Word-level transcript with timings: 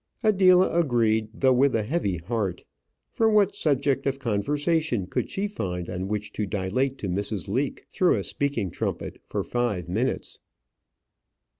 Adela 0.23 0.67
agreed, 0.79 1.29
though 1.31 1.53
with 1.53 1.75
a 1.75 1.83
heavy 1.83 2.17
heart; 2.17 2.63
for 3.11 3.29
what 3.29 3.53
subject 3.55 4.07
of 4.07 4.17
conversation 4.17 5.05
could 5.05 5.29
she 5.29 5.45
find 5.47 5.87
on 5.91 6.07
which 6.07 6.33
to 6.33 6.47
dilate 6.47 6.97
to 6.97 7.07
Mrs. 7.07 7.47
Leake 7.47 7.85
through 7.91 8.17
a 8.17 8.23
speaking 8.23 8.71
trumpet 8.71 9.21
for 9.27 9.43
five 9.43 9.87
minutes? 9.87 10.39